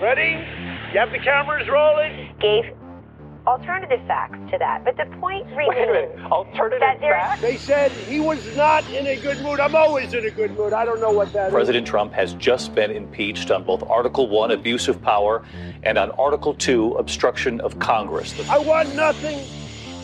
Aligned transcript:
Ready? 0.00 0.32
You 0.92 0.98
have 0.98 1.12
the 1.12 1.18
cameras 1.18 1.68
rolling? 1.68 2.34
Gave 2.40 2.64
alternative 3.46 4.00
facts 4.06 4.38
to 4.50 4.58
that. 4.58 4.84
But 4.84 4.96
the 4.96 5.04
point 5.18 5.46
Wait 5.54 5.68
a 5.68 5.70
minute. 5.70 6.10
remains 6.14 6.32
Alternative 6.32 6.80
that 6.80 7.00
facts? 7.00 7.42
They 7.42 7.56
said 7.56 7.92
he 7.92 8.18
was 8.18 8.56
not 8.56 8.88
in 8.90 9.06
a 9.06 9.16
good 9.16 9.40
mood. 9.42 9.60
I'm 9.60 9.76
always 9.76 10.14
in 10.14 10.24
a 10.24 10.30
good 10.30 10.56
mood. 10.56 10.72
I 10.72 10.84
don't 10.84 11.00
know 11.00 11.12
what 11.12 11.32
that 11.32 11.48
is. 11.48 11.52
President 11.52 11.86
Trump 11.86 12.12
has 12.12 12.34
just 12.34 12.74
been 12.74 12.90
impeached 12.90 13.50
on 13.50 13.62
both 13.62 13.82
Article 13.84 14.28
1, 14.28 14.50
abuse 14.50 14.88
of 14.88 15.00
power, 15.00 15.44
and 15.82 15.96
on 15.98 16.10
Article 16.12 16.54
2, 16.54 16.94
obstruction 16.94 17.60
of 17.60 17.78
Congress. 17.78 18.34
I 18.48 18.58
want 18.58 18.94
nothing. 18.94 19.46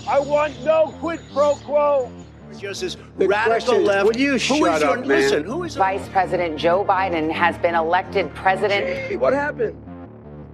I 0.09 0.21
want 0.21 0.61
no 0.65 0.95
quid 1.01 1.21
pro 1.33 1.55
quo. 1.57 2.13
Just 2.59 2.81
this 2.81 2.97
radical 3.17 3.51
question 3.53 3.75
is, 3.83 3.87
left. 3.87 4.07
will 4.07 4.17
you 4.17 4.33
Who 4.33 4.39
shut 4.39 4.75
is 4.77 4.81
your- 4.83 4.91
up, 4.99 5.07
man? 5.07 5.09
Listen, 5.09 5.45
who 5.45 5.65
is 5.65 5.77
Vice 5.77 6.07
President 6.13 6.59
Joe 6.59 6.85
Biden 6.85 7.31
has 7.31 7.57
been 7.59 7.75
elected 7.75 8.33
president. 8.35 8.87
Hey, 8.87 9.17
what 9.17 9.33
happened? 9.33 9.75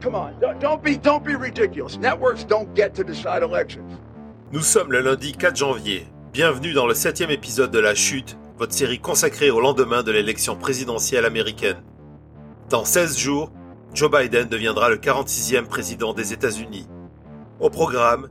Come 0.01 0.15
on, 0.15 0.35
don't, 0.41 0.59
don't 0.61 0.83
be 0.83 0.97
don't 0.97 1.25
be 1.25 1.35
ridiculous. 1.35 1.99
Networks 1.99 2.45
don't 2.45 2.73
get 2.75 2.95
to 2.95 3.03
decide 3.05 3.43
elections. 3.43 3.99
Nous 4.53 4.61
sommes 4.63 4.93
le 4.93 5.01
lundi 5.01 5.33
4 5.33 5.57
janvier. 5.57 6.07
Bienvenue 6.33 6.75
dans 6.75 6.87
le 6.87 6.95
septième 6.95 7.31
épisode 7.31 7.71
de 7.71 7.79
La 7.81 7.95
Chute, 7.95 8.37
votre 8.59 8.75
série 8.75 8.99
consacrée 9.01 9.51
au 9.51 9.61
lendemain 9.61 10.03
de 10.03 10.13
l'élection 10.13 10.55
présidentielle 10.55 11.25
américaine. 11.25 11.83
Dans 12.69 12.85
16 12.85 13.17
jours, 13.19 13.51
Joe 13.95 14.11
Biden 14.11 14.49
deviendra 14.49 14.91
le 14.91 14.97
46e 14.99 15.67
président 15.67 16.13
des 16.13 16.33
États-Unis. 16.35 16.87
Au 17.59 17.71
programme, 17.71 18.29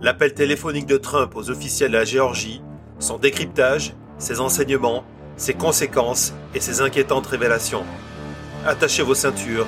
l'appel 0.00 0.34
téléphonique 0.34 0.86
de 0.86 0.98
Trump 0.98 1.34
aux 1.34 1.50
officiels 1.50 1.92
de 1.92 1.96
la 1.96 2.04
Géorgie, 2.04 2.60
son 2.98 3.18
décryptage, 3.18 3.94
ses 4.18 4.40
enseignements, 4.40 5.04
ses 5.36 5.54
conséquences 5.54 6.32
et 6.54 6.60
ses 6.60 6.80
inquiétantes 6.80 7.26
révélations. 7.26 7.84
Attachez 8.64 9.02
vos 9.02 9.14
ceintures, 9.14 9.66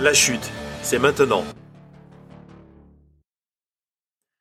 la 0.00 0.14
chute, 0.14 0.50
c'est 0.82 0.98
maintenant. 0.98 1.44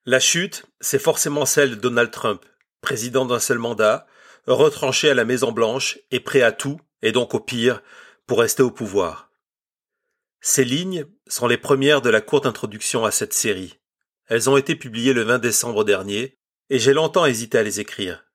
La 0.06 0.20
chute, 0.20 0.66
c'est 0.80 1.00
forcément 1.00 1.46
celle 1.46 1.72
de 1.72 1.76
Donald 1.76 2.12
Trump, 2.12 2.44
président 2.82 3.26
d'un 3.26 3.40
seul 3.40 3.60
mandat, 3.60 4.08
retranché 4.48 5.10
à 5.10 5.14
la 5.14 5.26
Maison 5.26 5.52
Blanche 5.52 6.00
et 6.12 6.20
prêt 6.20 6.42
à 6.42 6.52
tout, 6.52 6.80
et 7.02 7.12
donc 7.12 7.34
au 7.34 7.40
pire, 7.40 7.84
pour 8.26 8.40
rester 8.40 8.64
au 8.64 8.72
pouvoir. 8.72 9.30
Ces 10.42 10.64
lignes 10.64 11.06
sont 11.28 11.48
les 11.48 11.58
premières 11.58 12.02
de 12.02 12.10
la 12.10 12.22
courte 12.22 12.46
introduction 12.46 13.04
à 13.04 13.12
cette 13.12 13.34
série. 13.34 13.78
Elles 14.28 14.50
ont 14.50 14.58
été 14.58 14.76
publiées 14.76 15.14
le 15.14 15.24
20 15.24 15.40
décembre 15.40 15.84
dernier, 15.84 16.40
et 16.70 16.80
j'ai 16.80 16.94
longtemps 16.94 17.26
hésité 17.26 17.58
à 17.58 17.64
les 17.64 17.80
écrire. 17.80 18.29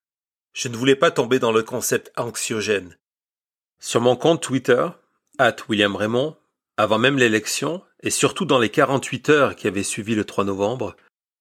Je 0.54 0.68
ne 0.68 0.76
voulais 0.76 0.96
pas 0.96 1.10
tomber 1.10 1.40
dans 1.40 1.52
le 1.52 1.64
concept 1.64 2.12
anxiogène. 2.16 2.96
Sur 3.80 4.00
mon 4.00 4.14
compte 4.14 4.40
Twitter, 4.40 4.86
at 5.38 5.56
William 5.68 5.96
Raymond, 5.96 6.36
avant 6.76 6.98
même 6.98 7.18
l'élection, 7.18 7.82
et 8.02 8.10
surtout 8.10 8.44
dans 8.44 8.60
les 8.60 8.70
48 8.70 9.28
heures 9.30 9.56
qui 9.56 9.66
avaient 9.66 9.82
suivi 9.82 10.14
le 10.14 10.24
3 10.24 10.44
novembre, 10.44 10.96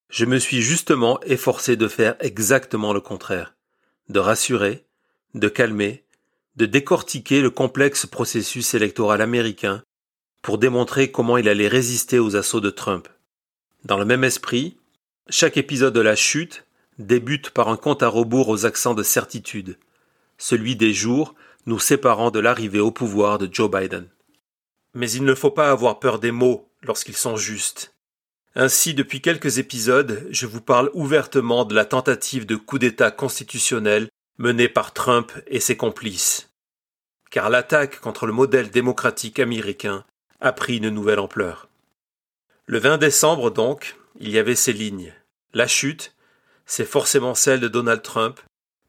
je 0.10 0.26
me 0.26 0.40
suis 0.40 0.62
justement 0.64 1.22
efforcé 1.22 1.76
de 1.76 1.88
faire 1.88 2.16
exactement 2.22 2.92
le 2.92 3.02
contraire, 3.02 3.54
de 4.10 4.20
rassurer, 4.20 4.84
de 5.36 5.48
calmer, 5.48 6.04
de 6.56 6.66
décortiquer 6.66 7.42
le 7.42 7.52
complexe 7.52 8.08
processus 8.08 8.74
électoral 8.74 9.22
américain 9.22 9.84
pour 10.42 10.58
démontrer 10.58 11.12
comment 11.12 11.38
il 11.38 11.48
allait 11.48 11.68
résister 11.68 12.18
aux 12.18 12.36
assauts 12.36 12.62
de 12.62 12.70
Trump. 12.72 13.08
Dans 13.86 13.98
le 13.98 14.06
même 14.06 14.24
esprit, 14.24 14.78
chaque 15.30 15.58
épisode 15.58 15.94
de 15.94 16.02
la 16.02 16.16
chute 16.16 16.66
débute 17.00 17.50
par 17.50 17.70
un 17.70 17.78
compte 17.78 18.04
à 18.04 18.08
rebours 18.08 18.50
aux 18.50 18.66
accents 18.66 18.94
de 18.94 19.04
certitude, 19.04 19.78
celui 20.38 20.76
des 20.76 20.94
jours 20.94 21.36
nous 21.66 21.80
séparant 21.80 22.32
de 22.32 22.40
l'arrivée 22.40 22.80
au 22.80 22.92
pouvoir 22.92 23.38
de 23.38 23.50
Joe 23.52 23.70
Biden. 23.70 24.08
Mais 24.94 25.10
il 25.12 25.24
ne 25.24 25.36
faut 25.36 25.52
pas 25.52 25.72
avoir 25.72 26.00
peur 26.00 26.20
des 26.20 26.32
mots 26.32 26.70
lorsqu'ils 26.82 27.16
sont 27.16 27.38
justes. 27.38 27.94
Ainsi, 28.56 28.94
depuis 28.94 29.22
quelques 29.22 29.58
épisodes, 29.58 30.28
je 30.30 30.46
vous 30.46 30.62
parle 30.62 30.92
ouvertement 30.94 31.66
de 31.66 31.74
la 31.74 31.86
tentative 31.86 32.46
de 32.46 32.56
coup 32.56 32.78
d'État 32.78 33.10
constitutionnel 33.10 34.10
menée 34.38 34.70
par 34.70 34.94
Trump 34.94 35.32
et 35.48 35.60
ses 35.60 35.78
complices. 35.78 36.52
Car 37.32 37.50
l'attaque 37.50 38.00
contre 38.00 38.28
le 38.28 38.34
modèle 38.34 38.70
démocratique 38.70 39.40
américain 39.40 40.06
a 40.40 40.52
pris 40.52 40.78
une 40.78 40.90
nouvelle 40.90 41.20
ampleur. 41.20 41.68
Le 42.68 42.78
20 42.78 42.98
décembre, 43.00 43.50
donc, 43.50 43.96
il 44.20 44.30
y 44.30 44.38
avait 44.38 44.56
ces 44.56 44.74
lignes. 44.74 45.14
La 45.54 45.68
chute, 45.68 46.14
c'est 46.66 46.86
forcément 46.86 47.36
celle 47.36 47.60
de 47.60 47.68
Donald 47.68 48.02
Trump, 48.02 48.40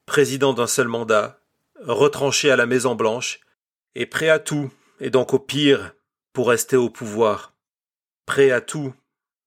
président 0.06 0.52
d'un 0.52 0.66
seul 0.66 0.88
mandat, 0.88 1.38
retranché 1.80 2.50
à 2.50 2.56
la 2.56 2.66
Maison 2.66 2.94
Blanche, 2.94 3.40
et 3.94 4.06
prêt 4.06 4.28
à 4.28 4.38
tout, 4.38 4.72
et 5.00 5.10
donc 5.10 5.34
au 5.34 5.38
pire, 5.38 5.92
pour 6.32 6.48
rester 6.48 6.76
au 6.76 6.90
pouvoir. 6.90 7.52
Prêt 8.26 8.50
à 8.50 8.60
tout, 8.60 8.94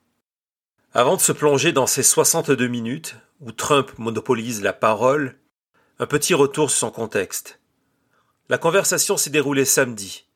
Avant 0.92 1.16
de 1.16 1.20
se 1.20 1.30
plonger 1.30 1.72
dans 1.72 1.86
ces 1.86 2.02
62 2.02 2.66
minutes, 2.66 3.14
où 3.40 3.52
Trump 3.52 3.92
monopolise 3.98 4.62
la 4.62 4.72
parole, 4.72 5.38
un 6.00 6.06
petit 6.06 6.34
retour 6.34 6.70
sur 6.70 6.80
son 6.80 6.90
contexte. 6.90 7.60
La 8.48 8.58
conversation 8.58 9.16
s'est 9.16 9.30
déroulée 9.30 9.64
samedi. 9.64 10.26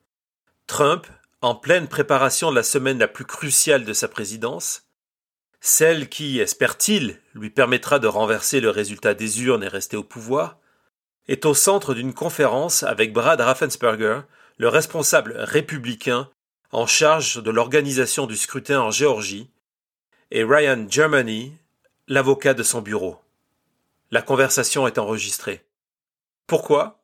Trump, 0.69 1.07
en 1.41 1.57
pleine 1.57 1.89
préparation 1.89 2.51
de 2.51 2.57
la 2.57 2.63
semaine 2.63 2.99
la 2.99 3.09
plus 3.09 3.25
cruciale 3.25 3.85
de 3.85 3.93
sa 3.93 4.07
présidence, 4.07 4.85
celle 5.61 6.09
qui, 6.09 6.39
espère-t-il, 6.39 7.21
lui 7.35 7.51
permettra 7.51 7.99
de 7.99 8.07
renverser 8.07 8.61
le 8.61 8.71
résultat 8.71 9.15
des 9.15 9.43
urnes 9.43 9.65
et 9.65 9.69
rester 9.69 9.97
au 9.97 10.05
pouvoir, 10.05 10.59
est 11.29 11.47
au 11.47 11.55
centre 11.55 11.95
d'une 11.95 12.13
conférence 12.13 12.83
avec 12.83 13.13
Brad 13.13 13.41
Raffensperger, 13.41 14.21
le 14.59 14.69
responsable 14.69 15.35
républicain 15.39 16.29
en 16.71 16.87
charge 16.87 17.43
de 17.43 17.51
l'organisation 17.51 18.27
du 18.27 18.37
scrutin 18.37 18.81
en 18.81 18.91
Géorgie, 18.91 19.51
et 20.31 20.45
Ryan 20.45 20.87
Germany, 20.89 21.53
l'avocat 22.09 22.55
de 22.55 22.63
son 22.63 22.83
bureau. 22.83 23.19
La 24.11 24.23
conversation 24.23 24.87
est 24.87 24.99
enregistrée. 24.99 25.65
Pourquoi? 26.47 27.01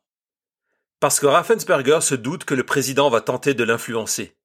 Parce 0.99 1.19
que 1.19 1.25
Raffensperger 1.25 1.99
se 2.01 2.15
doute 2.15 2.43
que 2.43 2.53
le 2.53 2.65
président 2.65 3.09
va 3.09 3.21
tenter 3.21 3.53
de 3.53 3.63
l'influencer. 3.63 4.35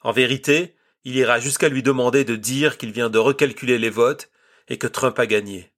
En 0.00 0.12
vérité, 0.12 0.74
il 1.04 1.16
ira 1.16 1.38
jusqu'à 1.38 1.68
lui 1.68 1.82
demander 1.82 2.24
de 2.24 2.36
dire 2.36 2.78
qu'il 2.78 2.92
vient 2.92 3.10
de 3.10 3.18
recalculer 3.18 3.78
les 3.78 3.90
votes 3.90 4.30
et 4.68 4.78
que 4.78 4.86
Trump 4.86 5.18
a 5.18 5.26
gagné. 5.26 5.70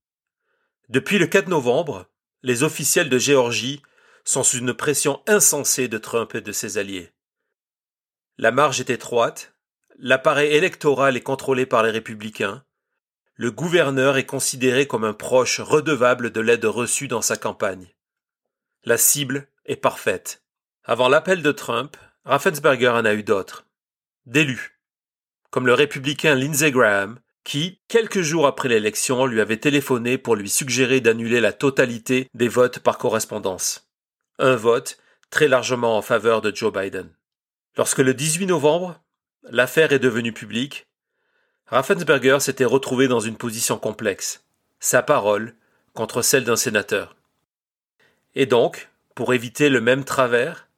Depuis 0.89 1.19
le 1.19 1.27
4 1.27 1.49
novembre, 1.49 2.07
les 2.43 2.63
officiels 2.63 3.09
de 3.09 3.19
Géorgie 3.19 3.83
sont 4.25 4.43
sous 4.43 4.59
une 4.59 4.75
pression 4.75 5.23
insensée 5.27 5.89
de 5.89 5.99
Trump 5.99 6.35
et 6.35 6.41
de 6.41 6.53
ses 6.53 6.79
alliés. 6.79 7.13
La 8.39 8.51
marge 8.51 8.81
est 8.81 8.91
étroite, 8.91 9.55
l'appareil 9.99 10.53
électoral 10.53 11.17
est 11.17 11.23
contrôlé 11.23 11.67
par 11.67 11.83
les 11.83 11.91
républicains, 11.91 12.65
le 13.35 13.51
gouverneur 13.51 14.17
est 14.17 14.27
considéré 14.27 14.87
comme 14.87 15.05
un 15.05 15.13
proche 15.13 15.61
redevable 15.61 16.31
de 16.31 16.41
l'aide 16.41 16.65
reçue 16.65 17.07
dans 17.07 17.23
sa 17.23 17.37
campagne. 17.37 17.89
La 18.85 18.97
cible 18.97 19.49
est 19.67 19.77
parfaite. 19.77 20.43
Avant 20.85 21.09
l'appel 21.09 21.43
de 21.43 21.53
Trump, 21.53 21.97
Raffensperger 22.25 22.89
en 22.89 23.05
a 23.05 23.15
eu 23.15 23.23
d'autres. 23.23 23.67
D'élus. 24.25 24.81
Comme 25.51 25.67
le 25.67 25.75
républicain 25.75 26.35
Lindsey 26.35 26.73
Graham, 26.73 27.21
qui, 27.47 27.79
quelques 27.87 28.23
jours 28.23 28.49
après 28.49 28.69
l'élection, 28.69 29.25
lui 29.25 29.41
avait 29.41 29.57
téléphoné 29.57 30.19
pour 30.19 30.35
lui 30.35 30.51
suggérer 30.51 31.01
d'annuler 31.01 31.41
la 31.41 31.53
totalité 31.53 32.29
des 32.35 32.49
votes 32.49 32.81
par 32.81 32.99
correspondance. 32.99 33.89
Un 34.41 34.57
vote 34.57 34.99
très 35.31 35.47
largement 35.47 35.97
en 35.97 36.03
faveur 36.03 36.41
de 36.41 36.53
Joe 36.53 36.73
Biden. 36.73 37.09
Lorsque 37.77 38.01
le 38.01 38.15
18 38.15 38.47
novembre, 38.47 39.01
l'affaire 39.45 39.93
est 39.93 40.01
devenue 40.01 40.33
publique, 40.33 40.89
Raffensperger 41.67 42.41
s'était 42.41 42.65
retrouvé 42.65 43.07
dans 43.07 43.21
une 43.21 43.37
position 43.37 43.79
complexe. 43.79 44.45
Sa 44.81 45.03
parole, 45.03 45.55
contre 45.95 46.23
celle 46.23 46.43
d'un 46.43 46.57
sénateur. 46.57 47.15
Et 48.35 48.47
donc, 48.47 48.91
pour 49.15 49.35
éviter 49.35 49.69
le 49.69 49.81
même 49.81 50.03
travers, 50.03 50.69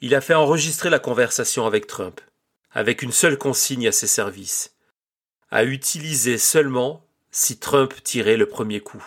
il 0.00 0.14
a 0.14 0.22
fait 0.22 0.32
enregistrer 0.32 0.88
la 0.88 0.98
conversation 0.98 1.66
avec 1.66 1.86
Trump, 1.86 2.22
avec 2.70 3.02
une 3.02 3.12
seule 3.12 3.36
consigne 3.36 3.86
à 3.86 3.92
ses 3.92 4.06
services, 4.06 4.73
à 5.54 5.62
utiliser 5.62 6.36
seulement 6.36 7.06
si 7.30 7.58
Trump 7.60 7.94
tirait 8.02 8.36
le 8.36 8.48
premier 8.48 8.80
coup. 8.80 9.06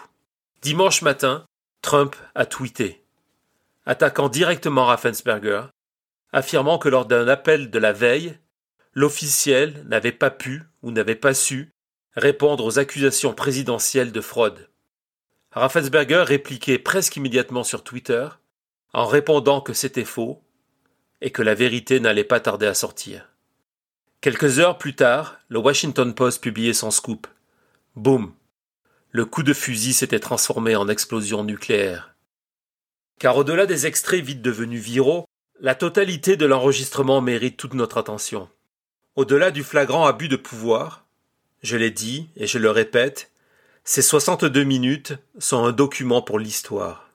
Dimanche 0.62 1.02
matin, 1.02 1.46
Trump 1.82 2.16
a 2.36 2.46
tweeté, 2.46 3.04
attaquant 3.86 4.30
directement 4.30 4.86
Raffensperger, 4.86 5.64
affirmant 6.32 6.78
que 6.78 6.88
lors 6.88 7.06
d'un 7.06 7.28
appel 7.28 7.70
de 7.70 7.80
la 7.80 7.92
veille, 7.92 8.40
l'officiel 8.94 9.84
n'avait 9.90 10.14
pas 10.14 10.32
pu 10.32 10.64
ou 10.84 10.92
n'avait 10.92 11.16
pas 11.16 11.34
su 11.34 11.70
répondre 12.16 12.64
aux 12.64 12.80
accusations 12.80 13.34
présidentielles 13.34 14.14
de 14.14 14.22
fraude. 14.22 14.70
Raffensperger 15.52 16.24
répliquait 16.24 16.80
presque 16.80 17.18
immédiatement 17.18 17.66
sur 17.66 17.84
Twitter 17.84 18.26
en 18.94 19.06
répondant 19.06 19.60
que 19.60 19.74
c'était 19.74 20.06
faux 20.06 20.42
et 21.20 21.32
que 21.32 21.42
la 21.42 21.56
vérité 21.56 22.00
n'allait 22.00 22.24
pas 22.24 22.40
tarder 22.40 22.68
à 22.68 22.74
sortir. 22.74 23.28
Quelques 24.20 24.58
heures 24.58 24.80
plus 24.80 24.96
tard, 24.96 25.38
le 25.48 25.60
Washington 25.60 26.16
Post 26.16 26.42
publiait 26.42 26.74
son 26.74 26.90
scoop. 26.90 27.28
Boum. 27.96 28.34
Le 29.12 29.26
coup 29.26 29.44
de 29.44 29.54
fusil 29.54 29.94
s'était 29.94 30.20
transformé 30.20 30.76
en 30.76 30.90
explosion 30.90 31.44
nucléaire. 31.44 32.16
Car 33.20 33.38
au-delà 33.38 33.68
des 33.68 33.86
extraits 33.86 34.24
vite 34.24 34.42
devenus 34.42 34.82
viraux, 34.82 35.28
la 35.60 35.76
totalité 35.76 36.36
de 36.36 36.48
l'enregistrement 36.48 37.22
mérite 37.22 37.58
toute 37.58 37.76
notre 37.76 37.98
attention. 37.98 38.50
Au-delà 39.16 39.52
du 39.52 39.64
flagrant 39.64 40.08
abus 40.08 40.30
de 40.30 40.36
pouvoir, 40.36 41.06
je 41.62 41.78
l'ai 41.78 41.92
dit 41.92 42.28
et 42.36 42.48
je 42.48 42.58
le 42.58 42.72
répète, 42.72 43.32
ces 43.84 44.02
62 44.02 44.64
minutes 44.64 45.14
sont 45.38 45.64
un 45.64 45.72
document 45.72 46.24
pour 46.24 46.40
l'histoire. 46.40 47.12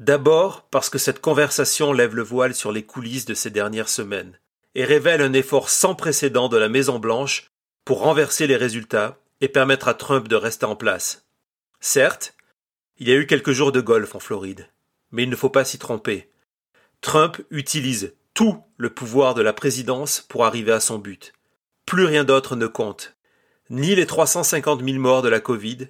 D'abord 0.00 0.62
parce 0.62 0.90
que 0.90 0.98
cette 0.98 1.20
conversation 1.20 1.92
lève 1.92 2.16
le 2.16 2.24
voile 2.24 2.56
sur 2.56 2.72
les 2.72 2.82
coulisses 2.82 3.24
de 3.24 3.34
ces 3.34 3.50
dernières 3.50 3.88
semaines 3.88 4.36
et 4.74 4.84
révèle 4.84 5.20
un 5.20 5.32
effort 5.32 5.68
sans 5.68 5.94
précédent 5.94 6.48
de 6.48 6.56
la 6.56 6.68
Maison 6.68 6.98
Blanche 6.98 7.50
pour 7.84 8.00
renverser 8.00 8.46
les 8.46 8.56
résultats 8.56 9.18
et 9.40 9.48
permettre 9.48 9.88
à 9.88 9.94
Trump 9.94 10.28
de 10.28 10.36
rester 10.36 10.66
en 10.66 10.76
place. 10.76 11.26
Certes, 11.80 12.34
il 12.98 13.08
y 13.08 13.12
a 13.12 13.16
eu 13.16 13.26
quelques 13.26 13.52
jours 13.52 13.72
de 13.72 13.80
golf 13.80 14.14
en 14.14 14.20
Floride, 14.20 14.68
mais 15.10 15.24
il 15.24 15.30
ne 15.30 15.36
faut 15.36 15.50
pas 15.50 15.64
s'y 15.64 15.78
tromper. 15.78 16.30
Trump 17.00 17.40
utilise 17.50 18.14
tout 18.34 18.62
le 18.76 18.90
pouvoir 18.90 19.34
de 19.34 19.42
la 19.42 19.52
présidence 19.52 20.24
pour 20.28 20.44
arriver 20.44 20.72
à 20.72 20.80
son 20.80 20.98
but. 20.98 21.32
Plus 21.84 22.04
rien 22.04 22.24
d'autre 22.24 22.56
ne 22.56 22.66
compte. 22.66 23.16
Ni 23.70 23.94
les 23.94 24.06
350 24.06 24.84
000 24.84 24.98
morts 24.98 25.22
de 25.22 25.28
la 25.28 25.40
Covid, 25.40 25.88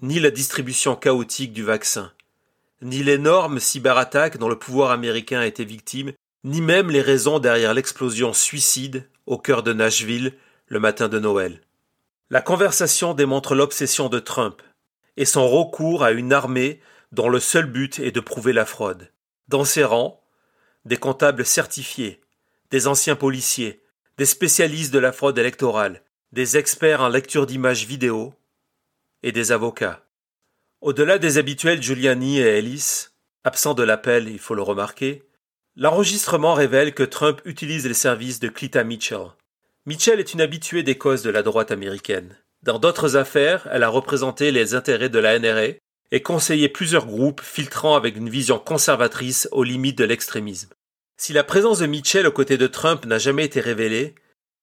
ni 0.00 0.20
la 0.20 0.30
distribution 0.30 0.96
chaotique 0.96 1.52
du 1.52 1.64
vaccin, 1.64 2.12
ni 2.80 3.02
l'énorme 3.02 3.60
cyberattaque 3.60 4.38
dont 4.38 4.48
le 4.48 4.58
pouvoir 4.58 4.90
américain 4.90 5.40
a 5.40 5.46
été 5.46 5.64
victime, 5.64 6.12
ni 6.44 6.60
même 6.60 6.90
les 6.90 7.02
raisons 7.02 7.38
derrière 7.38 7.74
l'explosion 7.74 8.32
suicide 8.32 9.08
au 9.26 9.38
cœur 9.38 9.62
de 9.62 9.72
Nashville 9.72 10.34
le 10.66 10.80
matin 10.80 11.08
de 11.08 11.18
Noël. 11.18 11.60
La 12.30 12.40
conversation 12.40 13.14
démontre 13.14 13.54
l'obsession 13.54 14.08
de 14.08 14.18
Trump 14.18 14.62
et 15.16 15.24
son 15.24 15.48
recours 15.48 16.02
à 16.02 16.12
une 16.12 16.32
armée 16.32 16.80
dont 17.12 17.28
le 17.28 17.40
seul 17.40 17.66
but 17.66 17.98
est 17.98 18.10
de 18.10 18.20
prouver 18.20 18.52
la 18.52 18.64
fraude. 18.64 19.10
Dans 19.48 19.64
ses 19.64 19.84
rangs, 19.84 20.20
des 20.84 20.96
comptables 20.96 21.44
certifiés, 21.44 22.20
des 22.70 22.86
anciens 22.86 23.16
policiers, 23.16 23.82
des 24.18 24.24
spécialistes 24.24 24.92
de 24.92 24.98
la 24.98 25.12
fraude 25.12 25.38
électorale, 25.38 26.02
des 26.32 26.56
experts 26.56 27.02
en 27.02 27.08
lecture 27.08 27.46
d'images 27.46 27.86
vidéo 27.86 28.34
et 29.22 29.32
des 29.32 29.52
avocats. 29.52 30.02
Au-delà 30.80 31.18
des 31.18 31.38
habituels 31.38 31.82
Giuliani 31.82 32.38
et 32.38 32.58
Ellis, 32.58 33.08
absents 33.44 33.74
de 33.74 33.82
l'appel, 33.82 34.28
il 34.28 34.38
faut 34.38 34.54
le 34.54 34.62
remarquer, 34.62 35.22
l'enregistrement 35.76 36.54
révèle 36.54 36.94
que 36.94 37.02
Trump 37.02 37.40
utilise 37.44 37.86
les 37.86 37.94
services 37.94 38.40
de 38.40 38.48
Cleta 38.48 38.84
Mitchell. 38.84 39.28
Mitchell 39.86 40.20
est 40.20 40.32
une 40.34 40.40
habituée 40.40 40.82
des 40.82 40.98
causes 40.98 41.22
de 41.22 41.30
la 41.30 41.42
droite 41.42 41.70
américaine. 41.70 42.36
Dans 42.62 42.78
d'autres 42.78 43.16
affaires, 43.16 43.68
elle 43.72 43.82
a 43.82 43.88
représenté 43.88 44.52
les 44.52 44.74
intérêts 44.74 45.08
de 45.08 45.18
la 45.18 45.38
NRA 45.38 45.76
et 46.12 46.22
conseillé 46.22 46.68
plusieurs 46.68 47.06
groupes 47.06 47.40
filtrant 47.40 47.96
avec 47.96 48.16
une 48.16 48.28
vision 48.28 48.58
conservatrice 48.58 49.48
aux 49.50 49.64
limites 49.64 49.98
de 49.98 50.04
l'extrémisme. 50.04 50.70
Si 51.16 51.32
la 51.32 51.44
présence 51.44 51.78
de 51.78 51.86
Mitchell 51.86 52.26
aux 52.26 52.32
côtés 52.32 52.58
de 52.58 52.66
Trump 52.66 53.04
n'a 53.06 53.18
jamais 53.18 53.44
été 53.44 53.60
révélée, 53.60 54.14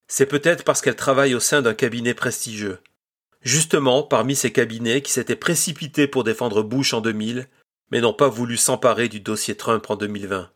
c'est 0.08 0.26
peut-être 0.26 0.64
parce 0.64 0.80
qu'elle 0.80 0.96
travaille 0.96 1.34
au 1.34 1.40
sein 1.40 1.62
d'un 1.62 1.74
cabinet 1.74 2.14
prestigieux 2.14 2.78
justement 3.42 4.02
parmi 4.02 4.36
ces 4.36 4.52
cabinets 4.52 5.02
qui 5.02 5.12
s'étaient 5.12 5.36
précipités 5.36 6.06
pour 6.06 6.24
défendre 6.24 6.62
Bush 6.62 6.94
en 6.94 7.00
2000, 7.00 7.48
mais 7.90 8.00
n'ont 8.00 8.12
pas 8.12 8.28
voulu 8.28 8.56
s'emparer 8.56 9.08
du 9.08 9.20
dossier 9.20 9.56
Trump 9.56 9.84
en 9.88 9.96
2020. 9.96 10.50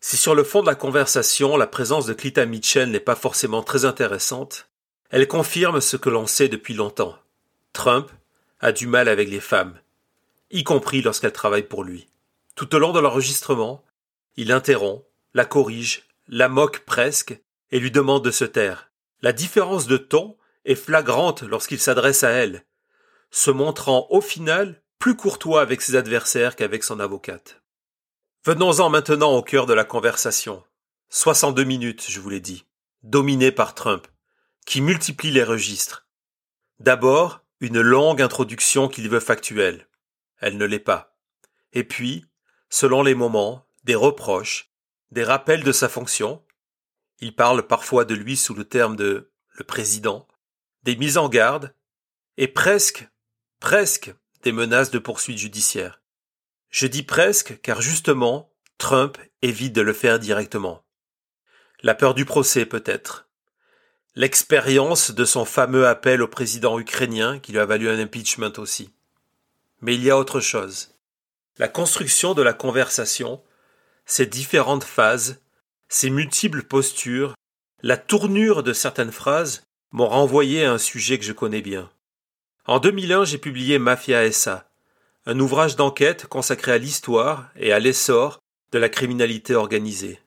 Si 0.00 0.16
sur 0.16 0.34
le 0.34 0.44
fond 0.44 0.60
de 0.60 0.66
la 0.66 0.76
conversation, 0.76 1.56
la 1.56 1.66
présence 1.66 2.06
de 2.06 2.14
Clita 2.14 2.46
Mitchell 2.46 2.90
n'est 2.90 3.00
pas 3.00 3.16
forcément 3.16 3.62
très 3.62 3.84
intéressante, 3.84 4.68
elle 5.10 5.26
confirme 5.26 5.80
ce 5.80 5.96
que 5.96 6.08
l'on 6.08 6.26
sait 6.26 6.48
depuis 6.48 6.74
longtemps. 6.74 7.16
Trump 7.72 8.10
a 8.60 8.70
du 8.72 8.86
mal 8.86 9.08
avec 9.08 9.28
les 9.28 9.40
femmes, 9.40 9.78
y 10.50 10.62
compris 10.62 11.02
lorsqu'elles 11.02 11.32
travaillent 11.32 11.62
pour 11.62 11.82
lui. 11.82 12.08
Tout 12.54 12.74
au 12.74 12.78
long 12.78 12.92
de 12.92 13.00
l'enregistrement, 13.00 13.84
il 14.36 14.52
interrompt, 14.52 15.04
la 15.34 15.44
corrige, 15.44 16.08
la 16.28 16.48
moque 16.48 16.80
presque, 16.80 17.40
et 17.70 17.80
lui 17.80 17.90
demande 17.90 18.24
de 18.24 18.30
se 18.30 18.44
taire. 18.44 18.90
La 19.20 19.32
différence 19.32 19.86
de 19.86 19.96
ton 19.96 20.36
est 20.64 20.74
flagrante 20.74 21.42
lorsqu'il 21.42 21.80
s'adresse 21.80 22.22
à 22.22 22.30
elle, 22.30 22.64
se 23.30 23.50
montrant 23.50 24.06
au 24.10 24.20
final 24.20 24.80
plus 24.98 25.16
courtois 25.16 25.60
avec 25.60 25.82
ses 25.82 25.96
adversaires 25.96 26.56
qu'avec 26.56 26.84
son 26.84 27.00
avocate. 27.00 27.60
Venons-en 28.48 28.88
maintenant 28.88 29.32
au 29.32 29.42
cœur 29.42 29.66
de 29.66 29.74
la 29.74 29.84
conversation. 29.84 30.64
62 31.10 31.64
minutes, 31.64 32.06
je 32.08 32.18
vous 32.18 32.30
l'ai 32.30 32.40
dit, 32.40 32.64
dominées 33.02 33.52
par 33.52 33.74
Trump, 33.74 34.06
qui 34.64 34.80
multiplie 34.80 35.30
les 35.30 35.44
registres. 35.44 36.08
D'abord, 36.80 37.42
une 37.60 37.82
longue 37.82 38.22
introduction 38.22 38.88
qu'il 38.88 39.06
veut 39.10 39.20
factuelle. 39.20 39.86
Elle 40.38 40.56
ne 40.56 40.64
l'est 40.64 40.78
pas. 40.78 41.14
Et 41.74 41.84
puis, 41.84 42.24
selon 42.70 43.02
les 43.02 43.14
moments, 43.14 43.66
des 43.84 43.94
reproches, 43.94 44.72
des 45.10 45.24
rappels 45.24 45.62
de 45.62 45.72
sa 45.72 45.90
fonction. 45.90 46.42
Il 47.20 47.36
parle 47.36 47.66
parfois 47.66 48.06
de 48.06 48.14
lui 48.14 48.38
sous 48.38 48.54
le 48.54 48.64
terme 48.64 48.96
de 48.96 49.30
le 49.56 49.64
président, 49.64 50.26
des 50.84 50.96
mises 50.96 51.18
en 51.18 51.28
garde 51.28 51.74
et 52.38 52.48
presque, 52.48 53.06
presque 53.60 54.14
des 54.42 54.52
menaces 54.52 54.90
de 54.90 54.98
poursuites 54.98 55.36
judiciaires. 55.36 56.00
Je 56.70 56.86
dis 56.86 57.02
presque 57.02 57.60
car 57.60 57.80
justement, 57.80 58.50
Trump 58.78 59.18
évite 59.42 59.72
de 59.72 59.80
le 59.80 59.92
faire 59.92 60.18
directement. 60.18 60.84
La 61.82 61.94
peur 61.94 62.14
du 62.14 62.24
procès 62.24 62.66
peut-être. 62.66 63.28
L'expérience 64.14 65.12
de 65.12 65.24
son 65.24 65.44
fameux 65.44 65.86
appel 65.86 66.22
au 66.22 66.28
président 66.28 66.78
ukrainien 66.78 67.38
qui 67.38 67.52
lui 67.52 67.60
a 67.60 67.66
valu 67.66 67.88
un 67.88 67.98
impeachment 67.98 68.52
aussi. 68.58 68.90
Mais 69.80 69.94
il 69.94 70.02
y 70.02 70.10
a 70.10 70.18
autre 70.18 70.40
chose. 70.40 70.94
La 71.56 71.68
construction 71.68 72.34
de 72.34 72.42
la 72.42 72.52
conversation, 72.52 73.42
ses 74.06 74.26
différentes 74.26 74.84
phases, 74.84 75.40
ses 75.88 76.10
multiples 76.10 76.62
postures, 76.62 77.34
la 77.82 77.96
tournure 77.96 78.62
de 78.62 78.72
certaines 78.72 79.12
phrases 79.12 79.62
m'ont 79.92 80.08
renvoyé 80.08 80.64
à 80.64 80.72
un 80.72 80.78
sujet 80.78 81.18
que 81.18 81.24
je 81.24 81.32
connais 81.32 81.62
bien. 81.62 81.90
En 82.66 82.80
2001, 82.80 83.24
j'ai 83.24 83.38
publié 83.38 83.78
Mafia 83.78 84.30
SA, 84.32 84.67
un 85.28 85.38
ouvrage 85.40 85.76
d'enquête 85.76 86.26
consacré 86.26 86.72
à 86.72 86.78
l'histoire 86.78 87.50
et 87.54 87.70
à 87.70 87.78
l'essor 87.78 88.40
de 88.72 88.78
la 88.78 88.88
criminalité 88.88 89.54
organisée. 89.54 90.18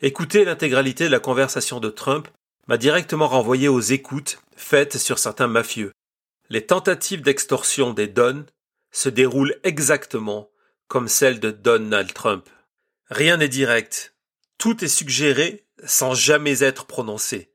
Écouter 0.00 0.44
l'intégralité 0.44 1.04
de 1.04 1.12
la 1.12 1.20
conversation 1.20 1.78
de 1.78 1.90
Trump 1.90 2.26
m'a 2.66 2.76
directement 2.76 3.28
renvoyé 3.28 3.68
aux 3.68 3.80
écoutes 3.80 4.42
faites 4.56 4.98
sur 4.98 5.20
certains 5.20 5.46
mafieux. 5.46 5.92
Les 6.48 6.66
tentatives 6.66 7.22
d'extorsion 7.22 7.92
des 7.92 8.08
Don 8.08 8.46
se 8.90 9.08
déroulent 9.08 9.60
exactement 9.62 10.50
comme 10.88 11.06
celles 11.06 11.38
de 11.38 11.52
Donald 11.52 12.12
Trump. 12.12 12.48
Rien 13.10 13.36
n'est 13.36 13.48
direct. 13.48 14.16
Tout 14.58 14.84
est 14.84 14.88
suggéré 14.88 15.66
sans 15.84 16.14
jamais 16.14 16.64
être 16.64 16.86
prononcé. 16.86 17.52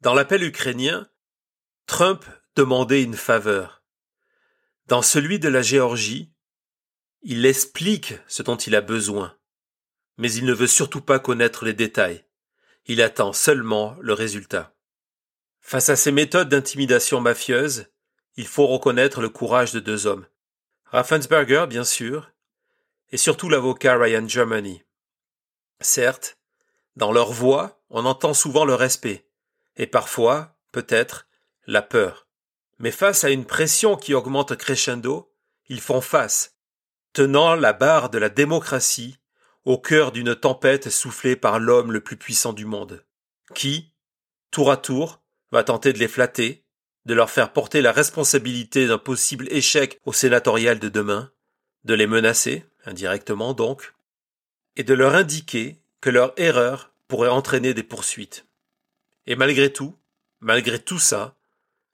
Dans 0.00 0.14
l'appel 0.14 0.42
ukrainien, 0.42 1.06
Trump 1.86 2.24
demandait 2.56 3.04
une 3.04 3.14
faveur. 3.14 3.77
Dans 4.88 5.02
celui 5.02 5.38
de 5.38 5.50
la 5.50 5.60
Géorgie, 5.60 6.32
il 7.20 7.44
explique 7.44 8.14
ce 8.26 8.42
dont 8.42 8.56
il 8.56 8.74
a 8.74 8.80
besoin, 8.80 9.36
mais 10.16 10.32
il 10.32 10.46
ne 10.46 10.54
veut 10.54 10.66
surtout 10.66 11.02
pas 11.02 11.18
connaître 11.18 11.66
les 11.66 11.74
détails. 11.74 12.24
Il 12.86 13.02
attend 13.02 13.34
seulement 13.34 13.98
le 14.00 14.14
résultat. 14.14 14.74
Face 15.60 15.90
à 15.90 15.96
ces 15.96 16.10
méthodes 16.10 16.48
d'intimidation 16.48 17.20
mafieuse, 17.20 17.88
il 18.36 18.46
faut 18.46 18.66
reconnaître 18.66 19.20
le 19.20 19.28
courage 19.28 19.72
de 19.72 19.80
deux 19.80 20.06
hommes. 20.06 20.26
Raffensperger, 20.86 21.66
bien 21.68 21.84
sûr, 21.84 22.30
et 23.10 23.18
surtout 23.18 23.50
l'avocat 23.50 23.98
Ryan 23.98 24.26
Germany. 24.26 24.84
Certes, 25.82 26.38
dans 26.96 27.12
leur 27.12 27.30
voix, 27.30 27.82
on 27.90 28.06
entend 28.06 28.32
souvent 28.32 28.64
le 28.64 28.74
respect, 28.74 29.28
et 29.76 29.86
parfois, 29.86 30.56
peut-être, 30.72 31.26
la 31.66 31.82
peur. 31.82 32.27
Mais 32.78 32.90
face 32.90 33.24
à 33.24 33.30
une 33.30 33.44
pression 33.44 33.96
qui 33.96 34.14
augmente 34.14 34.56
crescendo, 34.56 35.32
ils 35.68 35.80
font 35.80 36.00
face, 36.00 36.56
tenant 37.12 37.54
la 37.54 37.72
barre 37.72 38.10
de 38.10 38.18
la 38.18 38.28
démocratie 38.28 39.18
au 39.64 39.78
cœur 39.78 40.12
d'une 40.12 40.34
tempête 40.34 40.88
soufflée 40.88 41.36
par 41.36 41.58
l'homme 41.58 41.92
le 41.92 42.00
plus 42.00 42.16
puissant 42.16 42.52
du 42.52 42.64
monde, 42.64 43.04
qui, 43.54 43.92
tour 44.50 44.70
à 44.70 44.76
tour, 44.76 45.22
va 45.50 45.64
tenter 45.64 45.92
de 45.92 45.98
les 45.98 46.08
flatter, 46.08 46.64
de 47.04 47.14
leur 47.14 47.30
faire 47.30 47.52
porter 47.52 47.82
la 47.82 47.92
responsabilité 47.92 48.86
d'un 48.86 48.98
possible 48.98 49.48
échec 49.50 50.00
au 50.04 50.12
sénatorial 50.12 50.78
de 50.78 50.88
demain, 50.88 51.32
de 51.84 51.94
les 51.94 52.06
menacer, 52.06 52.66
indirectement 52.84 53.54
donc, 53.54 53.94
et 54.76 54.84
de 54.84 54.94
leur 54.94 55.14
indiquer 55.14 55.82
que 56.00 56.10
leur 56.10 56.32
erreur 56.36 56.92
pourrait 57.08 57.28
entraîner 57.28 57.74
des 57.74 57.82
poursuites. 57.82 58.46
Et 59.26 59.36
malgré 59.36 59.72
tout, 59.72 59.96
malgré 60.40 60.78
tout 60.78 60.98
ça, 60.98 61.37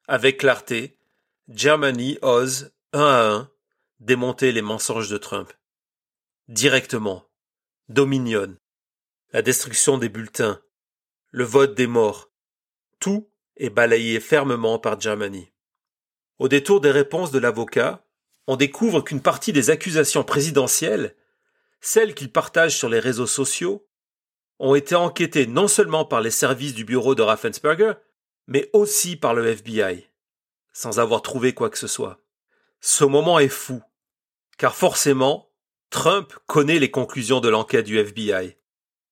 avec 0.07 0.39
clarté, 0.39 0.99
Germany 1.49 2.19
ose, 2.23 2.73
un 2.93 3.05
à 3.05 3.27
un, 3.31 3.51
démonter 4.01 4.53
les 4.53 4.63
mensonges 4.63 5.09
de 5.09 5.17
Trump. 5.17 5.53
Directement. 6.49 7.25
Dominion. 7.89 8.57
La 9.33 9.43
destruction 9.43 9.99
des 9.99 10.09
bulletins. 10.09 10.61
Le 11.31 11.45
vote 11.45 11.75
des 11.75 11.87
morts. 11.87 12.31
Tout 13.01 13.29
est 13.57 13.71
balayé 13.71 14.21
fermement 14.21 14.79
par 14.79 15.01
Germany. 15.01 15.53
Au 16.39 16.49
détour 16.49 16.81
des 16.81 16.91
réponses 16.91 17.31
de 17.31 17.39
l'avocat, 17.39 18.05
on 18.47 18.57
découvre 18.57 19.01
qu'une 19.01 19.23
partie 19.23 19.53
des 19.53 19.71
accusations 19.71 20.25
présidentielles, 20.25 21.17
celles 21.81 22.15
qu'il 22.15 22.31
partage 22.31 22.77
sur 22.77 22.89
les 22.89 22.99
réseaux 22.99 23.27
sociaux, 23.27 23.87
ont 24.59 24.75
été 24.75 24.95
enquêtées 24.95 25.47
non 25.47 25.69
seulement 25.69 26.05
par 26.05 26.21
les 26.21 26.31
services 26.31 26.75
du 26.75 26.85
bureau 26.85 27.15
de 27.15 27.23
Raffensperger, 27.23 27.95
mais 28.47 28.71
aussi 28.73 29.17
par 29.17 29.35
le 29.35 29.47
FBI, 29.47 30.09
sans 30.73 30.99
avoir 30.99 31.23
trouvé 31.23 31.55
quoi 31.55 31.71
que 31.71 31.79
ce 31.79 31.87
soit. 31.87 32.21
Ce 32.81 33.05
moment 33.05 33.39
est 33.39 33.49
fou, 33.49 33.83
car 34.59 34.75
forcément, 34.75 35.51
Trump 35.91 36.33
connaît 36.47 36.79
les 36.79 36.91
conclusions 36.91 37.41
de 37.41 37.49
l'enquête 37.49 37.87
du 37.87 37.99
FBI. 37.99 38.57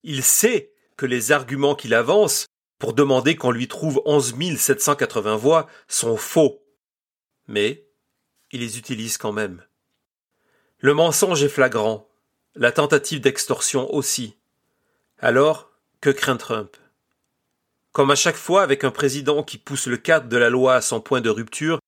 Il 0.03 0.23
sait 0.23 0.73
que 0.97 1.07
les 1.07 1.33
arguments 1.33 1.75
qu'il 1.75 1.95
avance 1.95 2.47
pour 2.79 2.93
demander 2.93 3.37
qu'on 3.37 3.53
lui 3.53 3.69
trouve 3.69 4.03
11 4.05 4.57
780 4.57 5.37
voix 5.37 5.69
sont 5.87 6.17
faux. 6.17 6.65
Mais 7.47 7.87
il 8.51 8.61
les 8.61 8.79
utilise 8.79 9.19
quand 9.19 9.33
même. 9.33 9.65
Le 10.79 10.95
mensonge 10.95 11.45
est 11.45 11.49
flagrant, 11.49 12.09
la 12.55 12.73
tentative 12.73 13.21
d'extorsion 13.21 13.93
aussi. 13.95 14.37
Alors, 15.19 15.71
que 16.01 16.11
craint 16.11 16.37
Trump? 16.37 16.77
Comme 17.93 18.11
à 18.11 18.17
chaque 18.17 18.37
fois 18.37 18.63
avec 18.63 18.85
un 18.85 18.91
président 18.91 19.43
qui 19.43 19.59
pousse 19.59 19.87
le 19.87 19.99
cadre 19.99 20.29
de 20.29 20.37
la 20.37 20.51
loi 20.51 20.75
à 20.75 20.81
son 20.81 21.01
point 21.01 21.21
de 21.21 21.31
rupture, 21.31 21.79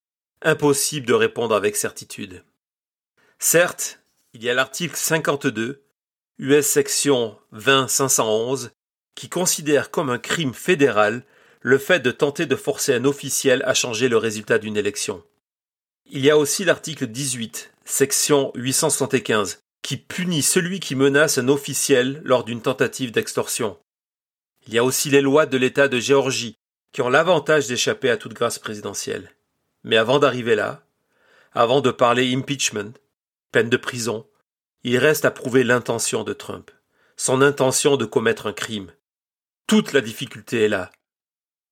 impossible 0.42 1.06
de 1.06 1.14
répondre 1.14 1.54
avec 1.54 1.76
certitude. 1.76 2.44
Certes, 3.38 4.00
il 4.34 4.42
y 4.42 4.50
a 4.50 4.54
l'article 4.54 4.96
52, 4.96 5.82
US 6.38 6.66
section 6.66 7.38
20511, 7.52 8.72
qui 9.14 9.28
considère 9.28 9.90
comme 9.90 10.10
un 10.10 10.18
crime 10.18 10.54
fédéral 10.54 11.24
le 11.60 11.78
fait 11.78 12.00
de 12.00 12.10
tenter 12.10 12.44
de 12.44 12.56
forcer 12.56 12.94
un 12.94 13.04
officiel 13.04 13.62
à 13.64 13.72
changer 13.72 14.08
le 14.08 14.18
résultat 14.18 14.58
d'une 14.58 14.76
élection. 14.76 15.22
Il 16.10 16.22
y 16.22 16.30
a 16.30 16.36
aussi 16.36 16.64
l'article 16.64 17.06
18, 17.06 17.72
section 17.86 18.52
875, 18.54 19.60
qui 19.82 19.96
punit 19.96 20.42
celui 20.42 20.80
qui 20.80 20.94
menace 20.94 21.38
un 21.38 21.48
officiel 21.48 22.20
lors 22.24 22.44
d'une 22.44 22.60
tentative 22.60 23.12
d'extorsion. 23.12 23.78
Il 24.66 24.74
y 24.74 24.78
a 24.78 24.84
aussi 24.84 25.10
les 25.10 25.20
lois 25.20 25.46
de 25.46 25.56
l'État 25.56 25.88
de 25.88 25.98
Géorgie, 25.98 26.58
qui 26.92 27.02
ont 27.02 27.08
l'avantage 27.08 27.66
d'échapper 27.66 28.10
à 28.10 28.16
toute 28.16 28.34
grâce 28.34 28.58
présidentielle. 28.58 29.30
Mais 29.82 29.96
avant 29.96 30.18
d'arriver 30.18 30.54
là, 30.54 30.82
avant 31.52 31.80
de 31.80 31.90
parler 31.90 32.34
impeachment, 32.34 32.92
peine 33.52 33.68
de 33.68 33.76
prison, 33.76 34.26
il 34.82 34.98
reste 34.98 35.24
à 35.24 35.30
prouver 35.30 35.64
l'intention 35.64 36.24
de 36.24 36.32
Trump, 36.32 36.70
son 37.16 37.42
intention 37.42 37.96
de 37.96 38.04
commettre 38.04 38.46
un 38.46 38.52
crime, 38.52 38.90
toute 39.66 39.92
la 39.92 40.02
difficulté 40.02 40.64
est 40.64 40.68
là. 40.68 40.90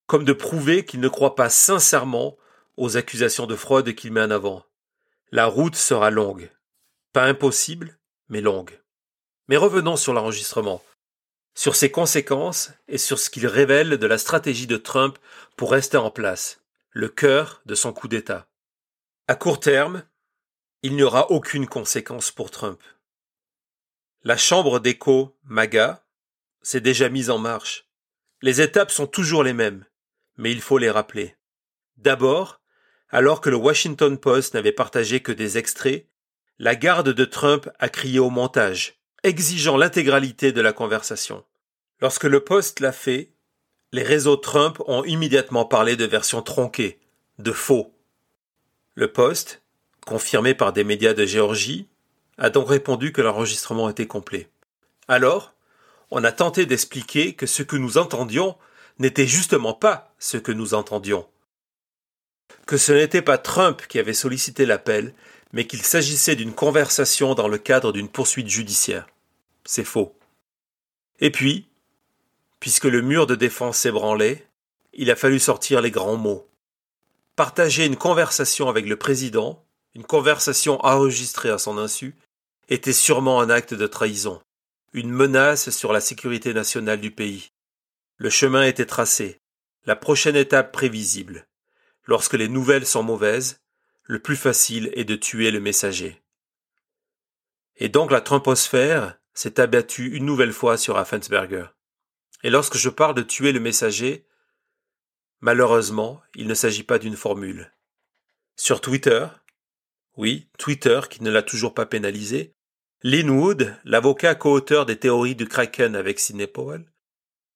Comme 0.07 0.25
de 0.25 0.33
prouver 0.33 0.85
qu'il 0.85 1.01
ne 1.01 1.09
croit 1.09 1.35
pas 1.35 1.51
sincèrement 1.51 2.37
aux 2.79 2.97
accusations 2.97 3.47
de 3.47 3.55
fraude 3.55 3.95
qu'il 3.95 4.13
met 4.13 4.23
en 4.23 4.31
avant. 4.31 4.65
La 5.31 5.47
route 5.47 5.77
sera 5.77 6.11
longue. 6.11 6.51
Pas 7.13 7.25
impossible, 7.25 7.99
mais 8.29 8.41
longue. 8.41 8.81
Mais 9.49 9.59
revenons 9.59 9.97
sur 9.97 10.15
l'enregistrement, 10.15 10.83
sur 11.55 11.77
ses 11.77 11.91
conséquences 11.91 12.73
et 12.89 12.99
sur 12.99 13.19
ce 13.19 13.31
qu'il 13.31 13.47
révèle 13.47 13.99
de 13.99 14.07
la 14.07 14.19
stratégie 14.19 14.67
de 14.67 14.77
Trump 14.77 15.19
pour 15.57 15.71
rester 15.71 15.97
en 15.97 16.11
place, 16.11 16.61
le 16.91 17.09
cœur 17.09 17.63
de 17.67 17.75
son 17.75 17.93
coup 17.93 18.09
d'État. 18.09 18.49
À 19.29 19.35
court 19.35 19.61
terme, 19.61 20.05
il 20.83 20.97
n'y 20.97 21.03
aura 21.03 21.31
aucune 21.31 21.67
conséquence 21.67 22.31
pour 22.31 22.51
Trump. 22.51 22.81
La 24.25 24.37
chambre 24.37 24.81
d'écho 24.81 25.37
MAGA, 25.45 26.05
c'est 26.63 26.81
déjà 26.81 27.09
mis 27.09 27.31
en 27.31 27.39
marche. 27.39 27.89
Les 28.41 28.61
étapes 28.61 28.91
sont 28.91 29.07
toujours 29.07 29.45
les 29.45 29.53
mêmes, 29.53 29.85
mais 30.37 30.51
il 30.51 30.61
faut 30.61 30.79
les 30.79 30.91
rappeler. 30.91 31.37
D'abord, 31.97 32.61
alors 33.11 33.41
que 33.41 33.51
le 33.51 33.57
Washington 33.57 34.19
Post 34.19 34.55
n'avait 34.55 34.73
partagé 34.73 35.21
que 35.21 35.33
des 35.33 35.59
extraits, 35.59 36.09
la 36.59 36.75
garde 36.75 37.11
de 37.11 37.25
Trump 37.25 37.69
a 37.79 37.89
crié 37.89 38.19
au 38.19 38.31
montage, 38.31 39.02
exigeant 39.25 39.77
l'intégralité 39.77 40.53
de 40.53 40.61
la 40.61 40.73
conversation. 40.73 41.45
Lorsque 42.01 42.25
le 42.25 42.41
Post 42.41 42.81
l'a 42.81 42.93
fait, 42.93 43.31
les 43.93 44.03
réseaux 44.03 44.37
Trump 44.37 44.83
ont 44.87 45.05
immédiatement 45.05 45.65
parlé 45.65 45.97
de 45.97 46.05
versions 46.05 46.43
tronquées, 46.43 46.99
de 47.39 47.53
faux. 47.53 47.95
Le 48.95 49.13
Post, 49.13 49.63
confirmé 50.07 50.55
par 50.55 50.73
des 50.73 50.83
médias 50.83 51.15
de 51.15 51.25
Géorgie, 51.25 51.87
a 52.39 52.51
donc 52.51 52.69
répondu 52.69 53.13
que 53.13 53.23
l'enregistrement 53.23 53.89
était 53.89 54.07
complet. 54.07 54.49
Alors, 55.07 55.55
on 56.11 56.25
a 56.25 56.33
tenté 56.33 56.67
d'expliquer 56.67 57.35
que 57.35 57.47
ce 57.47 57.63
que 57.63 57.77
nous 57.77 57.99
entendions 57.99 58.57
n'était 58.99 59.27
justement 59.27 59.75
pas 59.75 60.15
ce 60.19 60.37
que 60.37 60.53
nous 60.53 60.75
entendions. 60.75 61.27
Que 62.67 62.77
ce 62.77 62.93
n'était 62.93 63.23
pas 63.23 63.39
Trump 63.39 63.83
qui 63.89 63.99
avait 63.99 64.13
sollicité 64.13 64.67
l'appel, 64.67 65.15
mais 65.53 65.67
qu'il 65.67 65.83
s'agissait 65.83 66.37
d'une 66.37 66.55
conversation 66.55 67.35
dans 67.35 67.49
le 67.49 67.59
cadre 67.59 67.93
d'une 67.93 68.09
poursuite 68.09 68.49
judiciaire. 68.49 69.07
C'est 69.65 69.85
faux. 69.85 70.19
Et 71.21 71.31
puis, 71.31 71.69
puisque 72.61 72.85
le 72.85 73.03
mur 73.03 73.27
de 73.27 73.35
défense 73.35 73.79
s'ébranlait, 73.79 74.47
il 74.93 75.11
a 75.11 75.17
fallu 75.17 75.39
sortir 75.39 75.81
les 75.81 75.91
grands 75.91 76.17
mots. 76.17 76.49
Partager 77.37 77.87
une 77.87 77.97
conversation 77.97 78.69
avec 78.69 78.87
le 78.87 78.97
président, 78.97 79.65
une 79.95 80.05
conversation 80.05 80.85
enregistrée 80.85 81.51
à 81.51 81.59
son 81.59 81.79
insu, 81.79 82.15
était 82.69 82.93
sûrement 82.93 83.41
un 83.41 83.51
acte 83.51 83.75
de 83.75 83.87
trahison 83.87 84.41
une 84.93 85.11
menace 85.11 85.71
sur 85.71 85.93
la 85.93 86.01
sécurité 86.01 86.53
nationale 86.53 87.01
du 87.01 87.11
pays. 87.11 87.51
Le 88.19 88.31
chemin 88.31 88.63
était 88.63 88.87
tracé, 88.87 89.41
la 89.87 89.97
prochaine 89.97 90.37
étape 90.37 90.73
prévisible. 90.73 91.47
Lorsque 92.05 92.35
les 92.35 92.49
nouvelles 92.49 92.87
sont 92.87 93.03
mauvaises, 93.03 93.61
le 94.05 94.19
plus 94.19 94.37
facile 94.37 94.91
est 94.95 95.05
de 95.05 95.17
tuer 95.17 95.51
le 95.51 95.61
messager. 95.61 96.21
Et 97.77 97.89
donc 97.89 98.11
la 98.11 98.21
Trumposphère 98.21 99.19
s'est 99.35 99.61
abattue 99.61 100.15
une 100.15 100.27
nouvelle 100.27 100.53
fois 100.53 100.77
sur 100.77 100.95
Raffensberger. 100.95 101.67
Et 102.43 102.51
lorsque 102.51 102.77
je 102.77 102.89
parle 102.89 103.15
de 103.15 103.23
tuer 103.23 103.53
le 103.53 103.61
messager, 103.61 104.27
malheureusement, 105.41 106.21
il 106.35 106.47
ne 106.47 106.55
s'agit 106.55 106.83
pas 106.83 106.99
d'une 106.99 107.17
formule. 107.17 107.73
Sur 108.57 108.81
Twitter, 108.81 109.27
oui, 110.17 110.49
Twitter 110.59 111.01
qui 111.09 111.23
ne 111.23 111.31
l'a 111.31 111.43
toujours 111.43 111.75
pas 111.75 111.87
pénalisé, 111.87 112.55
Lynn 113.03 113.31
Wood, 113.31 113.77
l'avocat 113.85 114.35
co-auteur 114.35 114.87
des 114.87 114.99
théories 114.99 115.35
du 115.35 115.49
Kraken 115.49 115.97
avec 115.97 116.21
Sidney 116.21 116.47
Powell, 116.47 116.85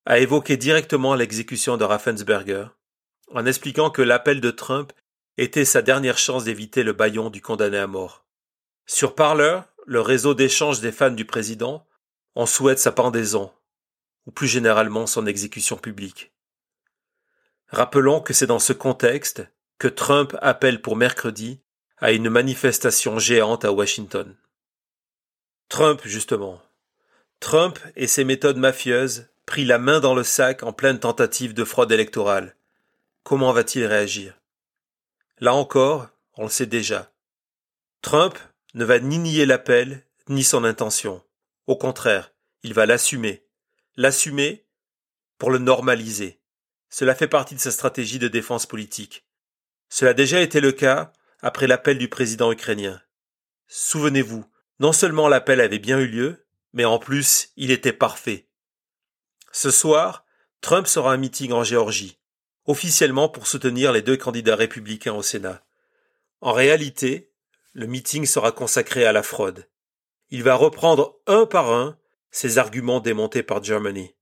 a 0.04 0.18
évoqué 0.18 0.56
directement 0.56 1.14
l'exécution 1.14 1.76
de 1.76 1.84
Raffensberger, 1.84 2.66
en 3.32 3.44
expliquant 3.44 3.90
que 3.90 4.02
l'appel 4.02 4.40
de 4.40 4.50
Trump 4.50 4.92
était 5.36 5.64
sa 5.64 5.82
dernière 5.82 6.18
chance 6.18 6.44
d'éviter 6.44 6.82
le 6.82 6.92
baillon 6.92 7.28
du 7.28 7.42
condamné 7.42 7.76
à 7.76 7.86
mort. 7.86 8.24
Sur 8.86 9.14
Parler, 9.14 9.60
le 9.86 10.00
réseau 10.00 10.34
d'échange 10.34 10.80
des 10.80 10.92
fans 10.92 11.10
du 11.10 11.24
président, 11.24 11.86
on 12.34 12.44
souhaite 12.44 12.80
sa 12.80 12.92
pendaison, 12.92 13.52
ou 14.26 14.32
plus 14.32 14.48
généralement 14.48 15.06
son 15.06 15.26
exécution 15.26 15.76
publique. 15.76 16.32
Rappelons 17.68 18.20
que 18.20 18.32
c'est 18.32 18.46
dans 18.46 18.58
ce 18.58 18.72
contexte 18.72 19.46
que 19.78 19.88
Trump 19.88 20.36
appelle 20.42 20.82
pour 20.82 20.96
mercredi 20.96 21.60
à 21.98 22.12
une 22.12 22.28
manifestation 22.28 23.18
géante 23.18 23.64
à 23.64 23.72
Washington. 23.72 24.36
Trump, 25.68 26.00
justement. 26.04 26.60
Trump 27.40 27.78
et 27.94 28.06
ses 28.06 28.24
méthodes 28.24 28.58
mafieuses 28.58 29.28
prit 29.46 29.64
la 29.64 29.78
main 29.78 30.00
dans 30.00 30.14
le 30.14 30.24
sac 30.24 30.62
en 30.62 30.72
pleine 30.72 30.98
tentative 30.98 31.54
de 31.54 31.64
fraude 31.64 31.92
électorale. 31.92 32.56
Comment 33.22 33.52
va-t-il 33.52 33.86
réagir? 33.86 34.34
Là 35.38 35.54
encore, 35.54 36.08
on 36.34 36.44
le 36.44 36.48
sait 36.48 36.66
déjà. 36.66 37.12
Trump 38.02 38.38
ne 38.76 38.84
va 38.84 38.98
ni 38.98 39.18
nier 39.18 39.46
l'appel, 39.46 40.04
ni 40.28 40.44
son 40.44 40.62
intention. 40.62 41.22
Au 41.66 41.76
contraire, 41.76 42.34
il 42.62 42.74
va 42.74 42.84
l'assumer. 42.84 43.46
L'assumer 43.96 44.66
pour 45.38 45.50
le 45.50 45.58
normaliser. 45.58 46.40
Cela 46.90 47.14
fait 47.14 47.26
partie 47.26 47.54
de 47.54 47.60
sa 47.60 47.70
stratégie 47.70 48.18
de 48.18 48.28
défense 48.28 48.66
politique. 48.66 49.26
Cela 49.88 50.10
a 50.10 50.14
déjà 50.14 50.42
été 50.42 50.60
le 50.60 50.72
cas 50.72 51.10
après 51.40 51.66
l'appel 51.66 51.96
du 51.96 52.08
président 52.08 52.52
ukrainien. 52.52 53.00
Souvenez-vous, 53.66 54.44
non 54.78 54.92
seulement 54.92 55.26
l'appel 55.26 55.62
avait 55.62 55.78
bien 55.78 55.98
eu 55.98 56.06
lieu, 56.06 56.46
mais 56.74 56.84
en 56.84 56.98
plus 56.98 57.52
il 57.56 57.70
était 57.70 57.94
parfait. 57.94 58.46
Ce 59.52 59.70
soir, 59.70 60.26
Trump 60.60 60.86
sera 60.86 61.14
un 61.14 61.16
meeting 61.16 61.52
en 61.52 61.64
Géorgie, 61.64 62.18
officiellement 62.66 63.30
pour 63.30 63.46
soutenir 63.46 63.92
les 63.92 64.02
deux 64.02 64.18
candidats 64.18 64.54
républicains 64.54 65.14
au 65.14 65.22
Sénat. 65.22 65.64
En 66.42 66.52
réalité, 66.52 67.32
le 67.76 67.86
meeting 67.86 68.24
sera 68.24 68.52
consacré 68.52 69.04
à 69.04 69.12
la 69.12 69.22
fraude. 69.22 69.68
Il 70.30 70.42
va 70.42 70.54
reprendre 70.54 71.20
un 71.26 71.44
par 71.44 71.70
un 71.70 71.98
ses 72.30 72.56
arguments 72.56 73.00
démontés 73.00 73.42
par 73.42 73.62
Germany. 73.62 74.14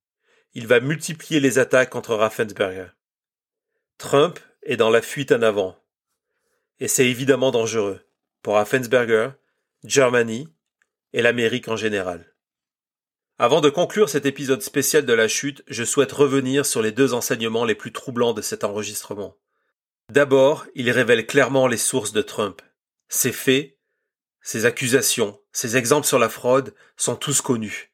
Il 0.54 0.66
va 0.66 0.80
multiplier 0.80 1.38
les 1.38 1.60
attaques 1.60 1.90
contre 1.90 2.16
Raffensperger. 2.16 2.88
Trump 3.96 4.40
est 4.64 4.76
dans 4.76 4.90
la 4.90 5.00
fuite 5.02 5.30
en 5.30 5.40
avant. 5.40 5.76
Et 6.80 6.88
c'est 6.88 7.06
évidemment 7.06 7.52
dangereux 7.52 8.00
pour 8.42 8.54
Raffensperger, 8.54 9.30
Germany 9.84 10.48
et 11.12 11.22
l'Amérique 11.22 11.68
en 11.68 11.76
général. 11.76 12.34
Avant 13.38 13.60
de 13.60 13.70
conclure 13.70 14.08
cet 14.08 14.26
épisode 14.26 14.62
spécial 14.62 15.06
de 15.06 15.12
la 15.12 15.28
chute, 15.28 15.62
je 15.68 15.84
souhaite 15.84 16.10
revenir 16.10 16.66
sur 16.66 16.82
les 16.82 16.90
deux 16.92 17.14
enseignements 17.14 17.64
les 17.64 17.76
plus 17.76 17.92
troublants 17.92 18.34
de 18.34 18.42
cet 18.42 18.64
enregistrement. 18.64 19.36
D'abord, 20.10 20.66
il 20.74 20.90
révèle 20.90 21.24
clairement 21.24 21.68
les 21.68 21.76
sources 21.76 22.12
de 22.12 22.22
Trump. 22.22 22.60
Ses 23.16 23.30
faits, 23.30 23.78
ses 24.42 24.66
accusations, 24.66 25.40
ses 25.52 25.76
exemples 25.76 26.06
sur 26.06 26.18
la 26.18 26.28
fraude 26.28 26.74
sont 26.96 27.14
tous 27.14 27.40
connus. 27.40 27.92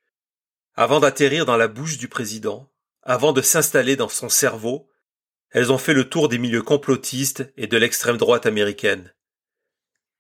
Avant 0.75 0.99
d'atterrir 0.99 1.45
dans 1.45 1.59
la 1.59 1.69
bouche 1.69 1.99
du 1.99 2.09
président, 2.09 2.73
avant 3.03 3.35
de 3.35 3.43
s'installer 3.43 3.97
dans 3.97 4.09
son 4.09 4.31
cerveau, 4.31 4.89
elles 5.51 5.71
ont 5.71 5.77
fait 5.77 5.93
le 5.93 6.09
tour 6.09 6.31
des 6.31 6.39
milieux 6.39 6.63
complotistes 6.63 7.53
et 7.59 7.67
de 7.67 7.77
l'extrême 7.77 8.17
droite 8.17 8.47
américaine. 8.47 9.15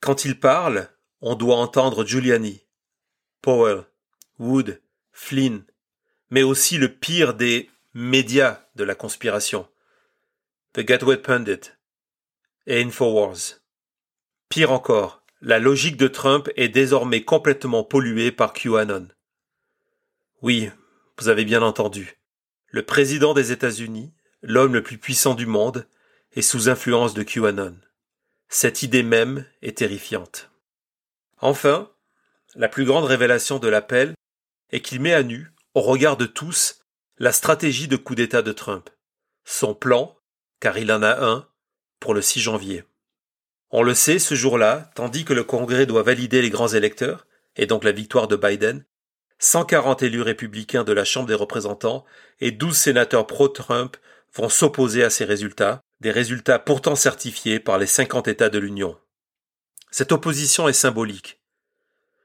Quand 0.00 0.26
il 0.26 0.38
parle, 0.38 0.90
on 1.22 1.34
doit 1.34 1.56
entendre 1.56 2.04
Giuliani, 2.04 2.66
Powell, 3.40 3.86
Wood, 4.38 4.82
Flynn, 5.12 5.64
mais 6.28 6.42
aussi 6.42 6.76
le 6.76 6.94
pire 6.94 7.32
des 7.32 7.70
médias 7.94 8.66
de 8.74 8.84
la 8.84 8.94
conspiration, 8.94 9.66
The 10.74 10.80
Gateway 10.80 11.16
Pundit 11.16 11.72
et 12.66 12.82
Infowars. 12.82 13.59
Pire 14.50 14.72
encore, 14.72 15.22
la 15.40 15.60
logique 15.60 15.96
de 15.96 16.08
Trump 16.08 16.50
est 16.56 16.68
désormais 16.68 17.22
complètement 17.22 17.84
polluée 17.84 18.32
par 18.32 18.52
QAnon. 18.52 19.06
Oui, 20.42 20.68
vous 21.18 21.28
avez 21.28 21.44
bien 21.44 21.62
entendu. 21.62 22.18
Le 22.66 22.84
président 22.84 23.32
des 23.32 23.52
États-Unis, 23.52 24.12
l'homme 24.42 24.74
le 24.74 24.82
plus 24.82 24.98
puissant 24.98 25.34
du 25.34 25.46
monde, 25.46 25.86
est 26.32 26.42
sous 26.42 26.68
influence 26.68 27.14
de 27.14 27.22
QAnon. 27.22 27.76
Cette 28.48 28.82
idée 28.82 29.04
même 29.04 29.46
est 29.62 29.78
terrifiante. 29.78 30.50
Enfin, 31.38 31.88
la 32.56 32.68
plus 32.68 32.84
grande 32.84 33.04
révélation 33.04 33.60
de 33.60 33.68
l'appel 33.68 34.14
et 34.72 34.82
qu'il 34.82 35.00
met 35.00 35.14
à 35.14 35.22
nu, 35.22 35.52
au 35.74 35.80
regard 35.80 36.16
de 36.16 36.26
tous, 36.26 36.80
la 37.18 37.30
stratégie 37.30 37.86
de 37.86 37.96
coup 37.96 38.16
d'État 38.16 38.42
de 38.42 38.50
Trump, 38.50 38.90
son 39.44 39.76
plan, 39.76 40.18
car 40.58 40.76
il 40.76 40.90
en 40.90 41.04
a 41.04 41.24
un, 41.24 41.46
pour 42.00 42.14
le 42.14 42.20
6 42.20 42.40
janvier. 42.40 42.82
On 43.70 43.82
le 43.82 43.94
sait 43.94 44.18
ce 44.18 44.34
jour-là, 44.34 44.90
tandis 44.94 45.24
que 45.24 45.32
le 45.32 45.44
Congrès 45.44 45.86
doit 45.86 46.02
valider 46.02 46.42
les 46.42 46.50
grands 46.50 46.68
électeurs, 46.68 47.26
et 47.56 47.66
donc 47.66 47.84
la 47.84 47.92
victoire 47.92 48.26
de 48.26 48.36
Biden, 48.36 48.84
140 49.38 50.02
élus 50.02 50.22
républicains 50.22 50.84
de 50.84 50.92
la 50.92 51.04
Chambre 51.04 51.28
des 51.28 51.34
représentants 51.34 52.04
et 52.40 52.50
12 52.50 52.76
sénateurs 52.76 53.26
pro-Trump 53.26 53.96
vont 54.34 54.48
s'opposer 54.48 55.02
à 55.02 55.10
ces 55.10 55.24
résultats, 55.24 55.80
des 56.00 56.10
résultats 56.10 56.58
pourtant 56.58 56.94
certifiés 56.94 57.60
par 57.60 57.78
les 57.78 57.86
50 57.86 58.28
États 58.28 58.50
de 58.50 58.58
l'Union. 58.58 58.98
Cette 59.90 60.12
opposition 60.12 60.68
est 60.68 60.72
symbolique. 60.72 61.40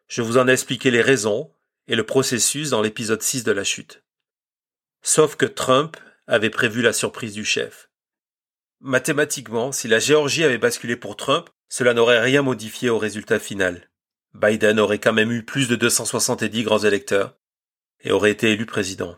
Je 0.08 0.22
vous 0.22 0.38
en 0.38 0.48
ai 0.48 0.52
expliqué 0.52 0.92
les 0.92 1.02
raisons 1.02 1.52
et 1.88 1.96
le 1.96 2.06
processus 2.06 2.72
dans 2.72 2.82
l'épisode 2.82 3.22
6 3.22 3.44
de 3.44 3.52
la 3.52 3.64
chute. 3.64 4.04
Sauf 5.02 5.36
que 5.36 5.46
Trump 5.46 5.98
avait 6.28 6.50
prévu 6.50 6.82
la 6.82 6.94
surprise 6.94 7.34
du 7.34 7.46
chef. 7.46 7.90
Mathématiquement, 8.82 9.72
si 9.72 9.88
la 9.88 10.00
Géorgie 10.00 10.44
avait 10.44 10.58
basculé 10.58 10.96
pour 10.96 11.16
Trump, 11.16 11.50
cela 11.70 11.94
n'aurait 11.94 12.22
rien 12.22 12.42
modifié 12.42 12.90
au 12.90 12.98
résultat 12.98 13.40
final. 13.40 13.90
Biden 14.34 14.80
aurait 14.80 15.00
quand 15.00 15.14
même 15.14 15.32
eu 15.32 15.44
plus 15.44 15.68
de 15.68 15.76
270 15.76 16.64
grands 16.64 16.80
électeurs 16.80 17.36
et 18.02 18.12
aurait 18.12 18.32
été 18.32 18.52
élu 18.52 18.66
président. 18.66 19.16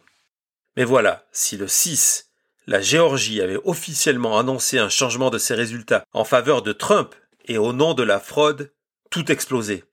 Mais 0.76 0.84
voilà, 0.84 1.28
si 1.32 1.58
le 1.58 1.68
6, 1.68 2.32
la 2.68 2.82
Géorgie 2.82 3.42
avait 3.42 3.60
officiellement 3.64 4.38
annoncé 4.38 4.78
un 4.78 4.90
changement 4.90 5.30
de 5.30 5.38
ses 5.38 5.56
résultats 5.56 6.04
en 6.14 6.24
faveur 6.24 6.62
de 6.62 6.74
Trump 6.74 7.16
et 7.46 7.58
au 7.58 7.74
nom 7.74 7.94
de 7.94 8.04
la 8.04 8.20
fraude, 8.20 8.72
tout 9.10 9.32
explosait. 9.32 9.84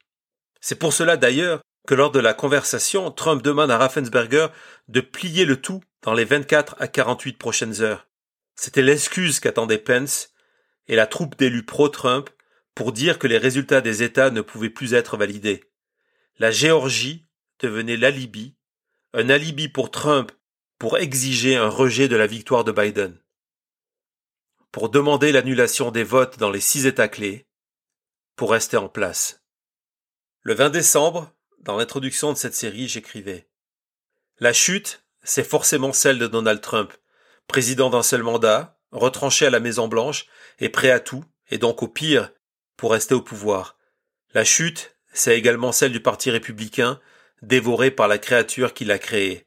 C'est 0.61 0.79
pour 0.79 0.93
cela 0.93 1.17
d'ailleurs 1.17 1.61
que 1.87 1.95
lors 1.95 2.11
de 2.11 2.21
la 2.21 2.35
conversation, 2.35 3.11
Trump 3.11 3.43
demande 3.43 3.71
à 3.71 3.79
Raffensberger 3.79 4.49
de 4.89 5.01
plier 5.01 5.45
le 5.45 5.61
tout 5.61 5.83
dans 6.03 6.15
les 6.15 6.25
24 6.25 6.77
à 6.79 6.89
48 6.89 7.39
prochaines 7.39 7.81
heures. 7.83 8.07
C'était 8.55 8.83
l'excuse 8.83 9.41
qu'attendait 9.41 9.79
Pence 9.79 10.31
et 10.87 10.97
la 10.97 11.07
troupe 11.07 11.37
d'élus 11.37 11.65
pro-Trump 11.65 12.31
pour 12.75 12.93
dire 12.93 13.19
que 13.19 13.27
les 13.27 13.39
résultats 13.39 13.81
des 13.81 14.03
États 14.03 14.31
ne 14.31 14.41
pouvaient 14.41 14.71
plus 14.71 14.95
être 14.95 15.17
validés. 15.17 15.65
La 16.39 16.51
Géorgie 16.51 17.27
devenait 17.61 17.97
l'alibi, 17.97 18.57
un 19.13 19.31
alibi 19.31 19.69
pour 19.69 19.91
Trump 19.91 20.33
pour 20.79 20.99
exiger 20.99 21.57
un 21.57 21.69
rejet 21.69 22.09
de 22.09 22.17
la 22.17 22.27
victoire 22.27 22.65
de 22.65 22.73
Biden, 22.73 23.19
pour 24.73 24.89
demander 24.89 25.31
l'annulation 25.31 25.91
des 25.93 26.03
votes 26.03 26.39
dans 26.39 26.51
les 26.51 26.61
six 26.61 26.87
États 26.87 27.09
clés, 27.09 27.47
pour 28.35 28.51
rester 28.51 28.77
en 28.77 28.89
place. 28.89 29.43
Le 30.43 30.55
20 30.55 30.71
décembre, 30.71 31.33
dans 31.61 31.77
l'introduction 31.77 32.33
de 32.33 32.37
cette 32.37 32.55
série, 32.55 32.89
j'écrivais 32.89 33.49
La 34.39 34.53
chute, 34.53 35.05
c'est 35.23 35.49
forcément 35.49 35.93
celle 35.93 36.19
de 36.19 36.27
Donald 36.27 36.61
Trump, 36.61 36.93
président 37.47 37.91
d'un 37.91 38.03
seul 38.03 38.23
mandat, 38.23 38.79
retranché 38.93 39.47
à 39.47 39.51
la 39.51 39.61
Maison 39.61 39.89
Blanche 39.89 40.27
et 40.59 40.69
prêt 40.69 40.91
à 40.91 41.01
tout, 41.01 41.25
et 41.51 41.59
donc 41.59 41.83
au 41.83 41.89
pire, 41.89 42.31
pour 42.77 42.93
rester 42.93 43.15
au 43.15 43.23
pouvoir. 43.23 43.77
La 44.33 44.45
chute, 44.45 44.97
c'est 45.13 45.39
également 45.39 45.73
celle 45.73 45.93
du 45.93 46.01
Parti 46.01 46.31
républicain, 46.31 47.01
dévoré 47.43 47.91
par 47.91 48.09
la 48.09 48.19
créature 48.19 48.75
qui 48.75 48.85
l'a 48.85 48.99
créé. 48.99 49.47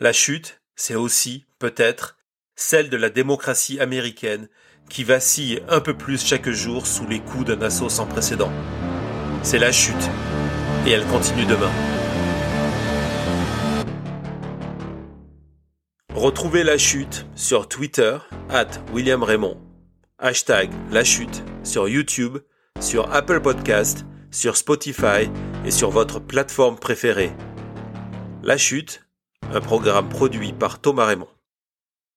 La 0.00 0.12
chute, 0.12 0.60
c'est 0.74 0.96
aussi, 0.96 1.46
peut-être, 1.58 2.16
celle 2.56 2.90
de 2.90 2.96
la 2.96 3.10
démocratie 3.10 3.80
américaine, 3.80 4.48
qui 4.88 5.04
vacille 5.04 5.62
un 5.68 5.80
peu 5.80 5.96
plus 5.96 6.24
chaque 6.24 6.50
jour 6.50 6.86
sous 6.86 7.06
les 7.06 7.20
coups 7.20 7.46
d'un 7.46 7.62
assaut 7.62 7.88
sans 7.88 8.06
précédent. 8.06 8.52
C'est 9.42 9.58
la 9.58 9.72
chute 9.72 9.94
et 10.86 10.90
elle 10.90 11.06
continue 11.06 11.46
demain. 11.46 11.72
Retrouvez 16.14 16.62
La 16.62 16.78
Chute 16.78 17.26
sur 17.34 17.68
Twitter, 17.68 18.18
at 18.48 18.68
William 18.92 19.24
Raymond. 19.24 19.56
Hashtag 20.20 20.70
La 20.92 21.02
Chute 21.02 21.42
sur 21.64 21.88
YouTube, 21.88 22.38
sur 22.78 23.12
Apple 23.12 23.40
Podcast, 23.40 24.06
sur 24.30 24.56
Spotify 24.56 25.28
et 25.64 25.72
sur 25.72 25.90
votre 25.90 26.20
plateforme 26.20 26.76
préférée. 26.76 27.32
La 28.44 28.56
Chute, 28.56 29.04
un 29.52 29.60
programme 29.60 30.08
produit 30.08 30.52
par 30.52 30.80
Thomas 30.80 31.06
Raymond. 31.06 31.33